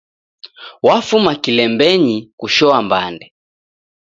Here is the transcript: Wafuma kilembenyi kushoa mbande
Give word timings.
Wafuma 0.87 1.31
kilembenyi 1.43 2.17
kushoa 2.39 2.79
mbande 2.85 3.27